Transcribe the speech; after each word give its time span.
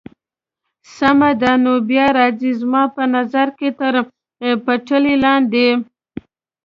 سمه 0.95 1.29
ده، 1.41 1.51
نو 1.63 1.73
بیا 1.89 2.05
راځئ، 2.17 2.51
زما 2.61 2.83
په 2.95 3.03
نظر 3.15 3.47
که 3.57 3.67
تر 3.79 3.95
پټلۍ 4.65 5.15
لاندې. 5.23 5.67